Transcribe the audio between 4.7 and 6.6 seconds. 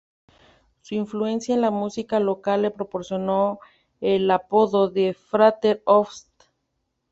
de "Father of St.